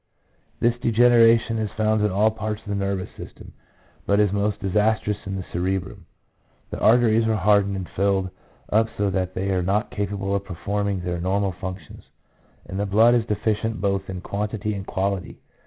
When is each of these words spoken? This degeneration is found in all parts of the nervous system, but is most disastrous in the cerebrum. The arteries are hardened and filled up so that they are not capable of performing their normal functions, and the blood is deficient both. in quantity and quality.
This 0.59 0.75
degeneration 0.79 1.59
is 1.59 1.69
found 1.77 2.01
in 2.03 2.09
all 2.09 2.31
parts 2.31 2.63
of 2.63 2.69
the 2.69 2.73
nervous 2.73 3.11
system, 3.15 3.53
but 4.07 4.19
is 4.19 4.31
most 4.31 4.59
disastrous 4.59 5.27
in 5.27 5.35
the 5.35 5.45
cerebrum. 5.53 6.07
The 6.71 6.79
arteries 6.79 7.27
are 7.27 7.35
hardened 7.35 7.75
and 7.75 7.87
filled 7.87 8.31
up 8.71 8.87
so 8.97 9.11
that 9.11 9.35
they 9.35 9.51
are 9.51 9.61
not 9.61 9.91
capable 9.91 10.33
of 10.33 10.43
performing 10.43 11.01
their 11.01 11.21
normal 11.21 11.51
functions, 11.51 12.05
and 12.65 12.79
the 12.79 12.87
blood 12.87 13.13
is 13.13 13.27
deficient 13.27 13.79
both. 13.79 14.09
in 14.09 14.21
quantity 14.21 14.73
and 14.73 14.87
quality. 14.87 15.37